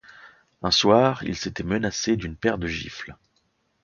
Un 0.63 0.71
soir, 0.71 1.23
ils 1.25 1.35
s’étaient 1.37 1.61
menacés 1.61 2.17
d’une 2.17 2.35
paire 2.35 2.57
de 2.57 2.65
gifles. 2.65 3.15